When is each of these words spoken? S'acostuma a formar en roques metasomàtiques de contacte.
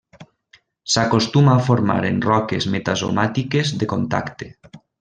S'acostuma 0.93 1.51
a 1.57 1.65
formar 1.67 1.99
en 2.09 2.17
roques 2.29 2.69
metasomàtiques 2.77 3.75
de 3.83 3.93
contacte. 3.95 4.49